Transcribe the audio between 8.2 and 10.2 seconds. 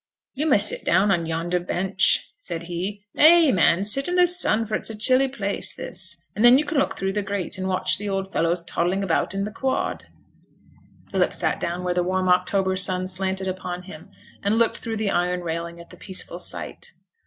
fellows toddling about in th' quad.'